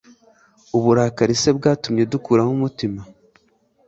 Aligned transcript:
uburakari 0.77 1.33
se 1.41 1.49
bwatumye 1.57 2.01
idukuraho 2.03 2.49
umutima 2.57 3.01